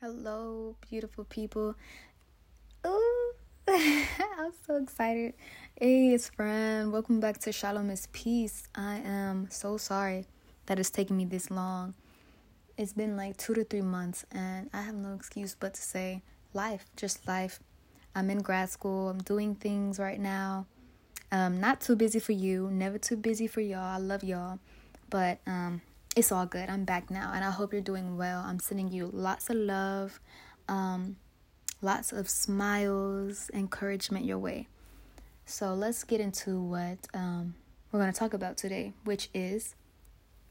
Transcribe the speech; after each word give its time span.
Hello, 0.00 0.76
beautiful 0.88 1.24
people. 1.24 1.74
Ooh, 2.86 3.32
I'm 3.68 4.52
so 4.64 4.76
excited. 4.76 5.34
Hey, 5.74 6.14
it's 6.14 6.28
friend. 6.28 6.92
Welcome 6.92 7.18
back 7.18 7.38
to 7.38 7.50
Shalom 7.50 7.90
is 7.90 8.06
Peace. 8.12 8.68
I 8.76 8.98
am 8.98 9.48
so 9.50 9.76
sorry 9.76 10.26
that 10.66 10.78
it's 10.78 10.90
taking 10.90 11.16
me 11.16 11.24
this 11.24 11.50
long. 11.50 11.94
It's 12.76 12.92
been 12.92 13.16
like 13.16 13.38
two 13.38 13.54
to 13.54 13.64
three 13.64 13.82
months, 13.82 14.24
and 14.30 14.70
I 14.72 14.82
have 14.82 14.94
no 14.94 15.14
excuse 15.14 15.56
but 15.58 15.74
to 15.74 15.82
say 15.82 16.22
life, 16.54 16.84
just 16.94 17.26
life. 17.26 17.58
I'm 18.14 18.30
in 18.30 18.38
grad 18.38 18.70
school. 18.70 19.08
I'm 19.08 19.18
doing 19.18 19.56
things 19.56 19.98
right 19.98 20.20
now. 20.20 20.66
Um, 21.32 21.58
not 21.58 21.80
too 21.80 21.96
busy 21.96 22.20
for 22.20 22.30
you, 22.30 22.70
never 22.70 22.98
too 22.98 23.16
busy 23.16 23.48
for 23.48 23.62
y'all. 23.62 23.96
I 23.96 23.98
love 23.98 24.22
y'all, 24.22 24.60
but 25.10 25.40
um, 25.44 25.82
it's 26.18 26.32
all 26.32 26.46
good. 26.46 26.68
I'm 26.68 26.84
back 26.84 27.12
now, 27.12 27.30
and 27.32 27.44
I 27.44 27.52
hope 27.52 27.72
you're 27.72 27.80
doing 27.80 28.16
well. 28.16 28.42
I'm 28.44 28.58
sending 28.58 28.90
you 28.90 29.08
lots 29.12 29.50
of 29.50 29.56
love, 29.56 30.18
um, 30.66 31.14
lots 31.80 32.12
of 32.12 32.28
smiles, 32.28 33.52
encouragement 33.54 34.24
your 34.24 34.38
way. 34.38 34.66
So 35.46 35.74
let's 35.74 36.02
get 36.02 36.20
into 36.20 36.60
what 36.60 36.98
um, 37.14 37.54
we're 37.92 38.00
going 38.00 38.12
to 38.12 38.18
talk 38.18 38.34
about 38.34 38.56
today, 38.56 38.94
which 39.04 39.28
is 39.32 39.76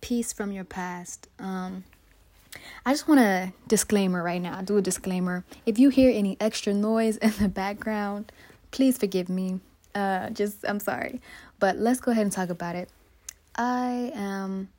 peace 0.00 0.32
from 0.32 0.50
your 0.50 0.64
past. 0.64 1.28
Um, 1.38 1.84
I 2.86 2.92
just 2.92 3.06
want 3.06 3.20
a 3.20 3.52
disclaimer 3.68 4.22
right 4.22 4.40
now. 4.40 4.62
do 4.62 4.78
a 4.78 4.82
disclaimer. 4.82 5.44
If 5.66 5.78
you 5.78 5.90
hear 5.90 6.10
any 6.10 6.38
extra 6.40 6.72
noise 6.72 7.16
in 7.18 7.34
the 7.38 7.50
background, 7.50 8.32
please 8.70 8.96
forgive 8.96 9.28
me. 9.28 9.60
Uh, 9.94 10.30
just 10.30 10.64
I'm 10.66 10.80
sorry, 10.80 11.20
but 11.58 11.76
let's 11.76 12.00
go 12.00 12.12
ahead 12.12 12.22
and 12.22 12.32
talk 12.32 12.48
about 12.48 12.76
it. 12.76 12.88
I 13.56 14.10
am 14.14 14.70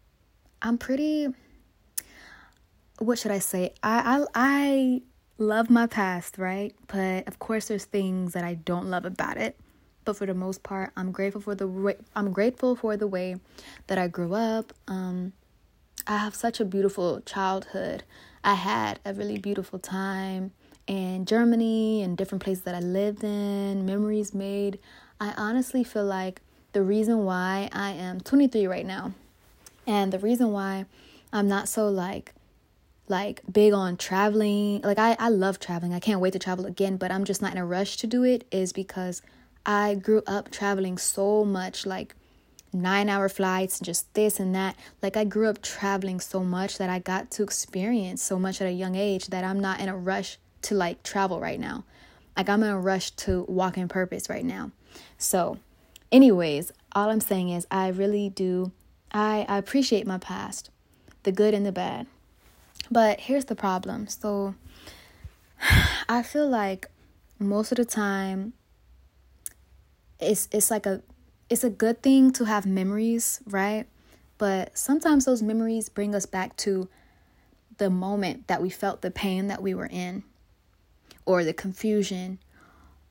I'm 0.61 0.77
pretty 0.77 1.29
what 2.99 3.17
should 3.17 3.31
I 3.31 3.39
say? 3.39 3.73
I 3.81 4.19
I 4.19 4.25
I 4.35 5.01
love 5.37 5.69
my 5.69 5.87
past, 5.87 6.37
right? 6.37 6.75
But 6.87 7.27
of 7.27 7.39
course 7.39 7.67
there's 7.67 7.85
things 7.85 8.33
that 8.33 8.43
I 8.43 8.53
don't 8.53 8.85
love 8.85 9.05
about 9.05 9.37
it. 9.37 9.57
But 10.05 10.17
for 10.17 10.25
the 10.25 10.33
most 10.33 10.63
part, 10.63 10.91
I'm 10.95 11.11
grateful 11.11 11.41
for 11.41 11.55
the 11.55 11.67
way 11.67 11.95
I'm 12.15 12.31
grateful 12.31 12.75
for 12.75 12.95
the 12.97 13.07
way 13.07 13.37
that 13.87 13.97
I 13.97 14.07
grew 14.07 14.33
up. 14.33 14.73
Um 14.87 15.33
I 16.07 16.17
have 16.17 16.35
such 16.35 16.59
a 16.59 16.65
beautiful 16.65 17.21
childhood. 17.21 18.03
I 18.43 18.55
had 18.55 18.99
a 19.05 19.13
really 19.13 19.37
beautiful 19.37 19.79
time 19.79 20.51
in 20.87 21.25
Germany 21.25 22.01
and 22.01 22.17
different 22.17 22.43
places 22.43 22.63
that 22.63 22.75
I 22.75 22.79
lived 22.79 23.23
in, 23.23 23.85
memories 23.85 24.33
made. 24.33 24.79
I 25.19 25.33
honestly 25.37 25.83
feel 25.83 26.05
like 26.05 26.41
the 26.73 26.81
reason 26.81 27.23
why 27.23 27.69
I 27.71 27.91
am 27.91 28.19
23 28.19 28.65
right 28.65 28.85
now 28.85 29.13
and 29.87 30.11
the 30.11 30.19
reason 30.19 30.51
why 30.51 30.85
I'm 31.33 31.47
not 31.47 31.67
so 31.67 31.87
like 31.87 32.33
like 33.07 33.41
big 33.51 33.73
on 33.73 33.97
traveling, 33.97 34.81
like 34.81 34.99
I 34.99 35.15
I 35.19 35.29
love 35.29 35.59
traveling. 35.59 35.93
I 35.93 35.99
can't 35.99 36.21
wait 36.21 36.33
to 36.33 36.39
travel 36.39 36.65
again, 36.65 36.97
but 36.97 37.11
I'm 37.11 37.25
just 37.25 37.41
not 37.41 37.51
in 37.51 37.57
a 37.57 37.65
rush 37.65 37.97
to 37.97 38.07
do 38.07 38.23
it 38.23 38.45
is 38.51 38.73
because 38.73 39.21
I 39.65 39.95
grew 39.95 40.23
up 40.25 40.49
traveling 40.49 40.97
so 40.97 41.45
much 41.45 41.85
like 41.85 42.15
9-hour 42.73 43.29
flights 43.29 43.79
just 43.79 44.13
this 44.13 44.39
and 44.39 44.55
that. 44.55 44.75
Like 45.01 45.17
I 45.17 45.25
grew 45.25 45.47
up 45.47 45.61
traveling 45.61 46.19
so 46.19 46.43
much 46.43 46.77
that 46.77 46.89
I 46.89 46.99
got 46.99 47.29
to 47.31 47.43
experience 47.43 48.23
so 48.23 48.39
much 48.39 48.61
at 48.61 48.67
a 48.67 48.71
young 48.71 48.95
age 48.95 49.27
that 49.27 49.43
I'm 49.43 49.59
not 49.59 49.79
in 49.79 49.89
a 49.89 49.97
rush 49.97 50.37
to 50.63 50.75
like 50.75 51.03
travel 51.03 51.39
right 51.39 51.59
now. 51.59 51.83
Like 52.37 52.49
I'm 52.49 52.63
in 52.63 52.69
a 52.69 52.79
rush 52.79 53.11
to 53.11 53.43
walk 53.47 53.77
in 53.77 53.87
purpose 53.87 54.29
right 54.29 54.45
now. 54.45 54.71
So, 55.17 55.59
anyways, 56.11 56.71
all 56.93 57.09
I'm 57.09 57.19
saying 57.19 57.49
is 57.49 57.67
I 57.69 57.89
really 57.89 58.29
do 58.29 58.71
I, 59.11 59.45
I 59.47 59.57
appreciate 59.57 60.07
my 60.07 60.17
past, 60.17 60.69
the 61.23 61.31
good 61.31 61.53
and 61.53 61.65
the 61.65 61.71
bad. 61.71 62.07
But 62.89 63.21
here's 63.21 63.45
the 63.45 63.55
problem. 63.55 64.07
So 64.07 64.55
I 66.09 66.23
feel 66.23 66.47
like 66.47 66.87
most 67.39 67.71
of 67.71 67.77
the 67.77 67.85
time 67.85 68.53
it's 70.19 70.47
it's 70.51 70.69
like 70.69 70.85
a 70.85 71.01
it's 71.49 71.63
a 71.63 71.69
good 71.69 72.01
thing 72.01 72.31
to 72.33 72.45
have 72.45 72.65
memories, 72.65 73.41
right? 73.45 73.85
But 74.37 74.77
sometimes 74.77 75.25
those 75.25 75.41
memories 75.41 75.89
bring 75.89 76.15
us 76.15 76.25
back 76.25 76.55
to 76.57 76.87
the 77.77 77.89
moment 77.89 78.47
that 78.47 78.61
we 78.61 78.69
felt 78.69 79.01
the 79.01 79.11
pain 79.11 79.47
that 79.47 79.61
we 79.61 79.73
were 79.73 79.87
in 79.87 80.23
or 81.25 81.43
the 81.43 81.53
confusion 81.53 82.39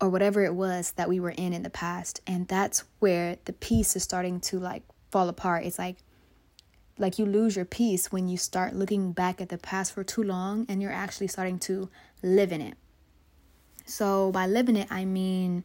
or 0.01 0.09
whatever 0.09 0.45
it 0.45 0.55
was 0.55 0.93
that 0.93 1.09
we 1.09 1.21
were 1.21 1.31
in 1.31 1.53
in 1.53 1.63
the 1.63 1.71
past 1.71 2.21
and 2.27 2.47
that's 2.49 2.85
where 3.01 3.37
the 3.45 3.53
peace 3.53 3.97
is 3.97 4.03
starting 4.03 4.41
to 4.41 4.59
like 4.59 4.83
fall 5.11 5.29
apart. 5.29 5.65
It's 5.65 5.79
like 5.79 5.97
like 6.99 7.19
you 7.19 7.25
lose 7.25 7.57
your 7.57 7.65
peace 7.65 8.13
when 8.13 8.29
you 8.29 8.37
start 8.37 8.75
looking 8.75 9.13
back 9.13 9.41
at 9.41 9.49
the 9.49 9.59
past 9.59 9.93
for 9.93 10.05
too 10.05 10.23
long 10.23 10.67
and 10.69 10.83
you're 10.83 10.93
actually 10.93 11.29
starting 11.29 11.59
to 11.59 11.89
live 12.23 12.53
in 12.53 12.61
it. 12.61 12.77
So 13.87 14.31
by 14.31 14.47
living 14.47 14.77
it, 14.77 14.87
I 14.91 15.05
mean, 15.05 15.65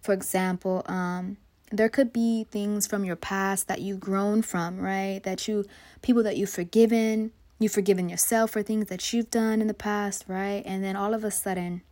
for 0.00 0.12
example, 0.12 0.82
um, 0.86 1.38
there 1.72 1.88
could 1.88 2.12
be 2.12 2.44
things 2.44 2.86
from 2.86 3.04
your 3.04 3.16
past 3.16 3.66
that 3.68 3.80
you've 3.80 4.00
grown 4.00 4.42
from, 4.42 4.78
right? 4.78 5.22
That 5.22 5.48
you, 5.48 5.64
people 6.02 6.22
that 6.22 6.36
you've 6.36 6.50
forgiven, 6.50 7.32
you've 7.58 7.72
forgiven 7.72 8.08
yourself 8.08 8.50
for 8.50 8.62
things 8.62 8.86
that 8.88 9.12
you've 9.12 9.30
done 9.30 9.60
in 9.60 9.66
the 9.66 9.74
past, 9.74 10.24
right? 10.28 10.62
And 10.64 10.84
then 10.84 10.96
all 10.96 11.14
of 11.14 11.24
a 11.24 11.30
sudden, 11.30 11.82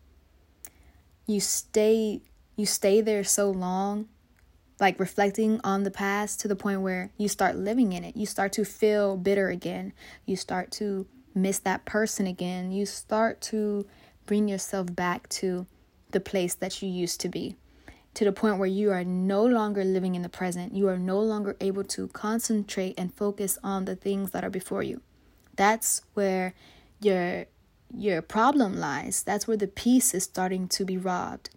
you 1.27 1.41
stay, 1.41 2.21
you 2.57 2.67
stay 2.67 3.01
there 3.01 3.25
so 3.25 3.51
long 3.51 4.09
like 4.79 5.01
reflecting 5.01 5.61
on 5.65 5.85
the 5.85 5.91
past 5.91 6.41
to 6.41 6.49
the 6.49 6.57
point 6.57 6.83
where 6.83 7.11
you 7.17 7.29
start 7.29 7.57
living 7.57 7.93
in 7.93 8.05
it. 8.05 8.17
You 8.17 8.27
start 8.27 8.53
to 8.53 8.65
feel 8.65 9.17
bitter 9.17 9.49
again. 9.49 9.93
You 10.27 10.37
start 10.37 10.71
to 10.73 11.07
miss 11.35 11.59
that 11.61 11.85
person 11.85 12.27
again. 12.27 12.73
You 12.73 12.87
start 12.87 13.41
to 13.43 13.87
bring 14.27 14.49
yourself 14.49 14.95
back 14.95 15.29
to 15.31 15.67
the 16.11 16.21
place 16.21 16.55
that 16.55 16.83
you 16.83 16.89
used 16.89 17.21
to 17.23 17.29
be. 17.29 17.57
To 18.15 18.25
the 18.25 18.33
point 18.33 18.59
where 18.59 18.69
you 18.69 18.91
are 18.91 19.05
no 19.05 19.45
longer 19.45 19.85
living 19.85 20.15
in 20.15 20.23
the 20.23 20.29
present. 20.29 20.75
You 20.75 20.89
are 20.89 20.99
no 20.99 21.21
longer 21.21 21.57
able 21.61 21.85
to 21.85 22.09
concentrate 22.09 22.95
and 22.99 23.15
focus 23.15 23.59
on 23.63 23.85
the 23.85 23.97
things 23.97 24.31
that 24.31 24.45
are 24.45 24.51
before 24.51 24.83
you. 24.83 25.01
That's 25.57 26.03
where 26.15 26.55
your 27.01 27.47
your 27.95 28.21
problem 28.21 28.79
lies. 28.79 29.23
That's 29.23 29.47
where 29.47 29.57
the 29.57 29.67
peace 29.67 30.13
is 30.13 30.25
starting 30.25 30.69
to 30.69 30.85
be 30.85 30.97
robbed. 30.97 31.51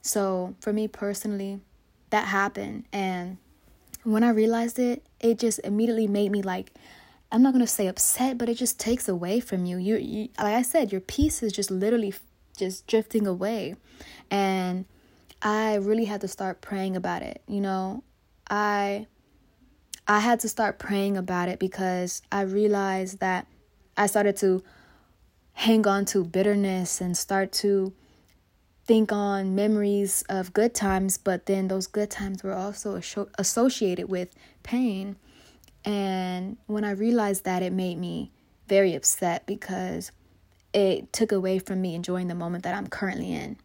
So, 0.00 0.54
for 0.60 0.72
me 0.72 0.88
personally, 0.88 1.60
that 2.10 2.26
happened 2.28 2.84
and 2.92 3.38
when 4.06 4.22
I 4.22 4.30
realized 4.30 4.78
it, 4.78 5.04
it 5.18 5.40
just 5.40 5.58
immediately 5.64 6.06
made 6.06 6.30
me 6.30 6.40
like 6.40 6.72
I'm 7.32 7.42
not 7.42 7.52
gonna 7.52 7.66
say 7.66 7.88
upset, 7.88 8.38
but 8.38 8.48
it 8.48 8.54
just 8.54 8.78
takes 8.78 9.08
away 9.08 9.40
from 9.40 9.64
you. 9.64 9.78
You, 9.78 9.96
you 9.96 10.28
like 10.38 10.54
I 10.54 10.62
said, 10.62 10.92
your 10.92 11.00
peace 11.00 11.42
is 11.42 11.52
just 11.52 11.72
literally 11.72 12.14
just 12.56 12.86
drifting 12.86 13.26
away, 13.26 13.74
and 14.30 14.84
I 15.42 15.74
really 15.74 16.04
had 16.04 16.20
to 16.20 16.28
start 16.28 16.60
praying 16.60 16.94
about 16.94 17.22
it. 17.22 17.42
You 17.48 17.60
know, 17.60 18.04
I 18.48 19.08
I 20.06 20.20
had 20.20 20.38
to 20.40 20.48
start 20.48 20.78
praying 20.78 21.16
about 21.16 21.48
it 21.48 21.58
because 21.58 22.22
I 22.30 22.42
realized 22.42 23.18
that 23.18 23.48
I 23.96 24.06
started 24.06 24.36
to 24.36 24.62
hang 25.54 25.84
on 25.86 26.04
to 26.06 26.24
bitterness 26.24 27.00
and 27.00 27.16
start 27.16 27.50
to 27.50 27.92
think 28.86 29.12
on 29.12 29.54
memories 29.54 30.24
of 30.28 30.52
good 30.52 30.74
times, 30.74 31.18
but 31.18 31.46
then 31.46 31.68
those 31.68 31.86
good 31.86 32.10
times 32.10 32.42
were 32.42 32.54
also 32.54 33.00
associated 33.38 34.08
with 34.08 34.34
pain. 34.62 35.16
And 35.84 36.56
when 36.66 36.84
I 36.84 36.92
realized 36.92 37.44
that, 37.44 37.62
it 37.62 37.72
made 37.72 37.98
me 37.98 38.30
very 38.68 38.94
upset 38.94 39.46
because 39.46 40.12
it 40.72 41.12
took 41.12 41.32
away 41.32 41.58
from 41.58 41.80
me 41.80 41.94
enjoying 41.94 42.28
the 42.28 42.34
moment 42.34 42.64
that 42.64 42.74
I'm 42.74 42.86
currently 42.86 43.32
in. 43.32 43.56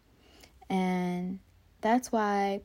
And 0.68 1.40
that's 1.80 2.10
why 2.10 2.60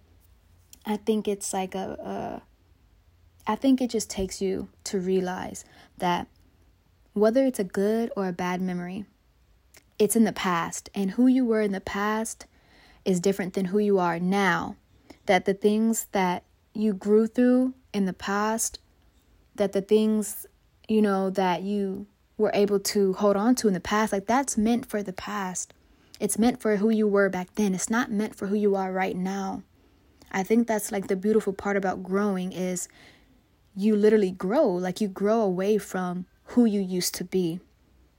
I 0.85 0.97
think 0.97 1.27
it's 1.27 1.53
like 1.53 1.75
a, 1.75 2.41
a 3.45 3.51
I 3.51 3.55
think 3.55 3.81
it 3.81 3.89
just 3.89 4.09
takes 4.09 4.41
you 4.41 4.69
to 4.85 4.99
realize 4.99 5.65
that 5.97 6.27
whether 7.13 7.45
it's 7.45 7.59
a 7.59 7.63
good 7.63 8.11
or 8.15 8.27
a 8.27 8.33
bad 8.33 8.61
memory, 8.61 9.05
it's 9.99 10.15
in 10.15 10.23
the 10.23 10.33
past, 10.33 10.89
and 10.93 11.11
who 11.11 11.27
you 11.27 11.45
were 11.45 11.61
in 11.61 11.71
the 11.71 11.81
past 11.81 12.45
is 13.05 13.19
different 13.19 13.53
than 13.53 13.65
who 13.65 13.79
you 13.79 13.99
are 13.99 14.19
now. 14.19 14.75
That 15.25 15.45
the 15.45 15.53
things 15.53 16.07
that 16.11 16.43
you 16.73 16.93
grew 16.93 17.27
through 17.27 17.73
in 17.93 18.05
the 18.05 18.13
past, 18.13 18.79
that 19.55 19.73
the 19.73 19.81
things, 19.81 20.45
you 20.87 21.01
know, 21.01 21.29
that 21.31 21.63
you 21.63 22.07
were 22.37 22.51
able 22.53 22.79
to 22.79 23.13
hold 23.13 23.35
on 23.35 23.55
to 23.55 23.67
in 23.67 23.73
the 23.73 23.79
past, 23.79 24.13
like 24.13 24.27
that's 24.27 24.57
meant 24.57 24.85
for 24.85 25.01
the 25.01 25.13
past. 25.13 25.73
It's 26.19 26.37
meant 26.37 26.61
for 26.61 26.77
who 26.77 26.89
you 26.89 27.07
were 27.07 27.29
back 27.29 27.55
then. 27.55 27.73
It's 27.73 27.89
not 27.89 28.11
meant 28.11 28.35
for 28.35 28.47
who 28.47 28.55
you 28.55 28.75
are 28.75 28.91
right 28.91 29.15
now. 29.15 29.63
I 30.31 30.43
think 30.43 30.67
that's 30.67 30.91
like 30.91 31.07
the 31.07 31.15
beautiful 31.15 31.53
part 31.53 31.77
about 31.77 32.03
growing 32.03 32.51
is 32.51 32.87
you 33.75 33.95
literally 33.95 34.31
grow, 34.31 34.67
like 34.67 35.01
you 35.01 35.07
grow 35.07 35.41
away 35.41 35.77
from 35.77 36.25
who 36.51 36.65
you 36.65 36.81
used 36.81 37.15
to 37.15 37.23
be. 37.23 37.59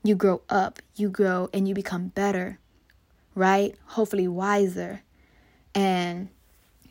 You 0.03 0.15
grow 0.15 0.41
up, 0.49 0.79
you 0.95 1.09
grow, 1.09 1.49
and 1.53 1.67
you 1.67 1.73
become 1.73 2.07
better, 2.09 2.59
right? 3.35 3.75
Hopefully 3.87 4.27
wiser. 4.27 5.01
And 5.75 6.29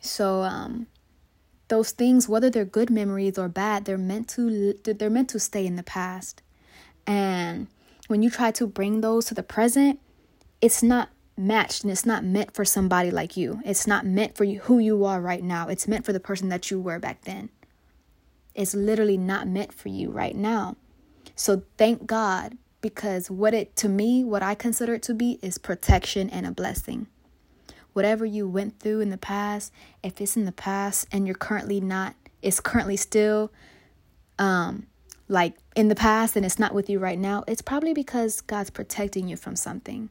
so 0.01 0.41
um 0.43 0.87
those 1.67 1.91
things 1.91 2.27
whether 2.27 2.49
they're 2.49 2.65
good 2.65 2.89
memories 2.89 3.37
or 3.37 3.47
bad, 3.47 3.85
they're 3.85 3.97
meant 3.97 4.27
to 4.29 4.73
they're 4.83 5.09
meant 5.09 5.29
to 5.29 5.39
stay 5.39 5.65
in 5.65 5.75
the 5.75 5.83
past. 5.83 6.41
And 7.05 7.67
when 8.07 8.21
you 8.23 8.29
try 8.29 8.51
to 8.51 8.67
bring 8.67 9.01
those 9.01 9.25
to 9.25 9.33
the 9.33 9.43
present, 9.43 9.99
it's 10.61 10.83
not 10.83 11.09
matched 11.37 11.83
and 11.83 11.91
it's 11.91 12.05
not 12.05 12.23
meant 12.23 12.53
for 12.53 12.65
somebody 12.65 13.09
like 13.09 13.37
you. 13.37 13.61
It's 13.63 13.87
not 13.87 14.05
meant 14.05 14.35
for 14.35 14.43
you 14.43 14.59
who 14.61 14.77
you 14.77 15.05
are 15.05 15.21
right 15.21 15.43
now. 15.43 15.67
It's 15.69 15.87
meant 15.87 16.05
for 16.05 16.13
the 16.13 16.19
person 16.19 16.49
that 16.49 16.69
you 16.69 16.79
were 16.79 16.99
back 16.99 17.23
then. 17.23 17.49
It's 18.53 18.75
literally 18.75 19.17
not 19.17 19.47
meant 19.47 19.73
for 19.73 19.89
you 19.89 20.11
right 20.11 20.35
now. 20.35 20.75
So 21.35 21.63
thank 21.77 22.05
God 22.05 22.57
because 22.81 23.29
what 23.29 23.53
it 23.53 23.75
to 23.77 23.89
me, 23.89 24.23
what 24.23 24.43
I 24.43 24.55
consider 24.55 24.93
it 24.93 25.03
to 25.03 25.13
be 25.13 25.39
is 25.41 25.57
protection 25.57 26.29
and 26.29 26.45
a 26.45 26.51
blessing. 26.51 27.07
Whatever 27.93 28.25
you 28.25 28.47
went 28.47 28.79
through 28.79 29.01
in 29.01 29.09
the 29.09 29.17
past, 29.17 29.73
if 30.03 30.21
it's 30.21 30.37
in 30.37 30.45
the 30.45 30.51
past 30.51 31.07
and 31.11 31.25
you're 31.25 31.35
currently 31.35 31.81
not, 31.81 32.15
it's 32.41 32.59
currently 32.59 32.97
still 32.97 33.51
um 34.37 34.87
like 35.27 35.55
in 35.75 35.89
the 35.89 35.95
past 35.95 36.35
and 36.35 36.45
it's 36.45 36.59
not 36.59 36.73
with 36.73 36.89
you 36.89 36.99
right 36.99 37.19
now, 37.19 37.43
it's 37.47 37.61
probably 37.61 37.93
because 37.93 38.41
God's 38.41 38.69
protecting 38.69 39.27
you 39.27 39.37
from 39.37 39.55
something. 39.55 40.09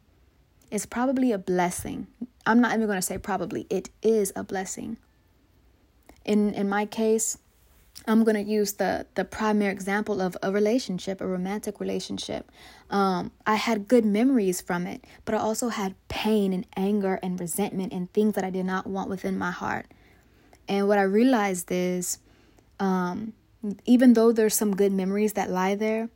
It's 0.71 0.87
probably 0.87 1.33
a 1.33 1.39
blessing. 1.39 2.07
I'm 2.47 2.61
not 2.61 2.75
even 2.75 2.87
going 2.87 2.99
to 2.99 3.03
say 3.03 3.19
probably. 3.19 3.67
It 3.71 3.91
is 4.03 4.33
a 4.37 4.45
blessing. 4.45 4.99
In 6.25 6.53
in 6.53 6.69
my 6.69 6.85
case, 6.85 7.39
I'm 8.07 8.25
to 8.25 8.43
use 8.43 8.75
the 8.75 9.07
the 9.15 9.25
primary 9.25 9.73
example 9.73 10.21
of 10.21 10.37
a 10.43 10.51
relationship, 10.51 11.21
a 11.21 11.27
romantic 11.27 11.81
relationship. 11.81 12.51
Um, 12.91 13.33
I 13.47 13.57
had 13.57 13.89
good 13.89 14.05
memories 14.05 14.61
from 14.61 14.87
it, 14.87 15.05
but 15.25 15.35
I 15.35 15.39
also 15.39 15.69
had 15.69 15.95
pain 16.09 16.53
and 16.53 16.67
anger 16.77 17.19
and 17.23 17.39
resentment 17.39 17.93
and 17.93 18.13
things 18.13 18.35
that 18.35 18.45
I 18.45 18.51
did 18.51 18.65
not 18.65 18.87
want 18.87 19.11
within 19.11 19.37
my 19.37 19.51
heart. 19.51 19.87
And 20.69 20.89
what 20.89 20.99
I 20.99 21.03
realized 21.03 21.71
is, 21.71 22.19
um, 22.79 23.33
even 23.85 24.13
though 24.15 24.33
there's 24.33 24.55
some 24.55 24.77
good 24.77 24.93
memories 24.93 25.35
that 25.35 25.51
lie 25.51 25.75
there, 25.75 26.09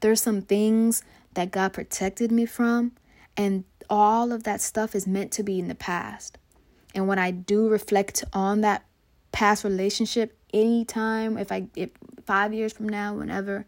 there's 0.00 0.20
some 0.20 0.42
things 0.42 1.02
that 1.34 1.50
God 1.50 1.72
protected 1.72 2.30
me 2.30 2.46
from, 2.46 2.92
and 3.36 3.64
all 3.90 4.32
of 4.32 4.44
that 4.44 4.60
stuff 4.60 4.94
is 4.94 5.06
meant 5.06 5.32
to 5.32 5.42
be 5.42 5.58
in 5.58 5.68
the 5.68 5.74
past. 5.74 6.38
And 6.94 7.06
when 7.08 7.18
I 7.18 7.30
do 7.30 7.68
reflect 7.68 8.24
on 8.32 8.62
that 8.62 8.84
past 9.36 9.64
relationship, 9.64 10.34
anytime, 10.54 11.36
if 11.36 11.52
I, 11.52 11.66
if 11.76 11.90
five 12.24 12.54
years 12.54 12.72
from 12.72 12.88
now, 12.88 13.14
whenever, 13.14 13.66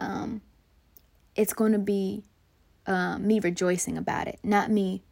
um, 0.00 0.40
it's 1.36 1.52
going 1.52 1.70
to 1.70 1.78
be 1.78 2.24
uh, 2.88 3.16
me 3.18 3.38
rejoicing 3.38 3.96
about 3.96 4.26
it, 4.26 4.40
not 4.42 4.72
me, 4.72 5.04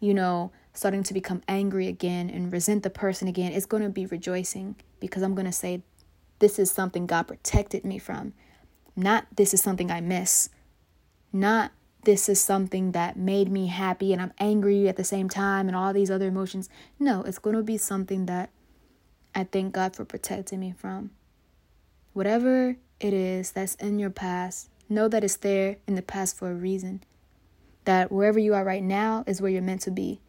you 0.00 0.12
know, 0.12 0.52
starting 0.74 1.02
to 1.04 1.14
become 1.14 1.40
angry 1.48 1.86
again 1.86 2.28
and 2.28 2.52
resent 2.52 2.82
the 2.82 2.90
person 2.90 3.26
again. 3.26 3.52
It's 3.52 3.64
going 3.64 3.82
to 3.82 3.88
be 3.88 4.04
rejoicing 4.04 4.76
because 5.00 5.22
I'm 5.22 5.34
going 5.34 5.46
to 5.46 5.52
say, 5.52 5.82
this 6.38 6.58
is 6.58 6.70
something 6.70 7.06
God 7.06 7.22
protected 7.22 7.86
me 7.86 7.98
from. 7.98 8.34
Not 8.94 9.28
this 9.34 9.54
is 9.54 9.62
something 9.62 9.90
I 9.90 10.02
miss. 10.02 10.50
Not 11.32 11.72
this 12.04 12.28
is 12.28 12.38
something 12.38 12.92
that 12.92 13.16
made 13.16 13.50
me 13.50 13.68
happy 13.68 14.12
and 14.12 14.20
I'm 14.20 14.34
angry 14.38 14.88
at 14.88 14.96
the 14.96 15.04
same 15.04 15.30
time 15.30 15.68
and 15.68 15.76
all 15.76 15.94
these 15.94 16.10
other 16.10 16.26
emotions. 16.26 16.68
No, 16.98 17.22
it's 17.22 17.38
going 17.38 17.56
to 17.56 17.62
be 17.62 17.78
something 17.78 18.26
that 18.26 18.50
I 19.34 19.44
thank 19.44 19.72
God 19.72 19.96
for 19.96 20.04
protecting 20.04 20.60
me 20.60 20.74
from. 20.76 21.10
Whatever 22.12 22.76
it 23.00 23.14
is 23.14 23.52
that's 23.52 23.74
in 23.76 23.98
your 23.98 24.10
past, 24.10 24.68
know 24.88 25.08
that 25.08 25.24
it's 25.24 25.36
there 25.36 25.76
in 25.86 25.94
the 25.94 26.02
past 26.02 26.36
for 26.36 26.50
a 26.50 26.54
reason. 26.54 27.02
That 27.84 28.12
wherever 28.12 28.38
you 28.38 28.54
are 28.54 28.64
right 28.64 28.82
now 28.82 29.24
is 29.26 29.40
where 29.40 29.50
you're 29.50 29.62
meant 29.62 29.80
to 29.82 29.90
be. 29.90 30.20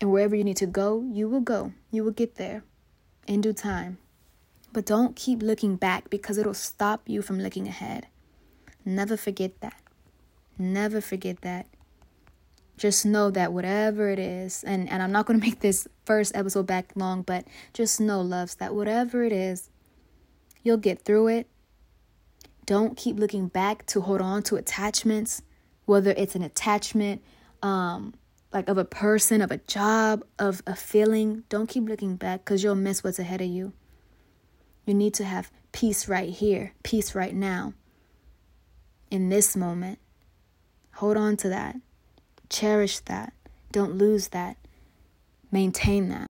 And 0.00 0.12
wherever 0.12 0.36
you 0.36 0.44
need 0.44 0.58
to 0.58 0.66
go, 0.66 1.04
you 1.10 1.28
will 1.28 1.40
go. 1.40 1.72
You 1.90 2.04
will 2.04 2.12
get 2.12 2.36
there 2.36 2.62
in 3.26 3.40
due 3.40 3.52
time. 3.52 3.98
But 4.72 4.86
don't 4.86 5.16
keep 5.16 5.42
looking 5.42 5.76
back 5.76 6.10
because 6.10 6.38
it'll 6.38 6.54
stop 6.54 7.08
you 7.08 7.22
from 7.22 7.40
looking 7.40 7.66
ahead. 7.66 8.06
Never 8.84 9.16
forget 9.16 9.60
that. 9.60 9.80
Never 10.58 11.00
forget 11.00 11.40
that. 11.40 11.66
Just 12.80 13.04
know 13.04 13.30
that 13.30 13.52
whatever 13.52 14.08
it 14.08 14.18
is, 14.18 14.64
and, 14.64 14.88
and 14.88 15.02
I'm 15.02 15.12
not 15.12 15.26
going 15.26 15.38
to 15.40 15.46
make 15.46 15.60
this 15.60 15.86
first 16.06 16.34
episode 16.34 16.66
back 16.66 16.92
long, 16.96 17.20
but 17.20 17.44
just 17.74 18.00
know, 18.00 18.22
loves, 18.22 18.54
that 18.54 18.74
whatever 18.74 19.22
it 19.22 19.32
is, 19.32 19.68
you'll 20.62 20.78
get 20.78 21.02
through 21.02 21.28
it. 21.28 21.46
Don't 22.64 22.96
keep 22.96 23.18
looking 23.18 23.48
back 23.48 23.84
to 23.88 24.00
hold 24.00 24.22
on 24.22 24.42
to 24.44 24.56
attachments, 24.56 25.42
whether 25.84 26.12
it's 26.12 26.34
an 26.34 26.42
attachment, 26.42 27.22
um, 27.62 28.14
like 28.50 28.66
of 28.66 28.78
a 28.78 28.86
person, 28.86 29.42
of 29.42 29.50
a 29.50 29.58
job, 29.58 30.24
of 30.38 30.62
a 30.66 30.74
feeling. 30.74 31.44
Don't 31.50 31.68
keep 31.68 31.86
looking 31.86 32.16
back 32.16 32.46
because 32.46 32.64
you'll 32.64 32.76
miss 32.76 33.04
what's 33.04 33.18
ahead 33.18 33.42
of 33.42 33.48
you. 33.48 33.74
You 34.86 34.94
need 34.94 35.12
to 35.14 35.24
have 35.24 35.52
peace 35.72 36.08
right 36.08 36.30
here, 36.30 36.72
peace 36.82 37.14
right 37.14 37.34
now, 37.34 37.74
in 39.10 39.28
this 39.28 39.54
moment. 39.54 39.98
Hold 40.94 41.18
on 41.18 41.36
to 41.36 41.50
that. 41.50 41.76
Cherish 42.50 42.98
that. 43.00 43.32
Don't 43.72 43.96
lose 43.96 44.28
that. 44.28 44.58
Maintain 45.50 46.10
that. 46.10 46.28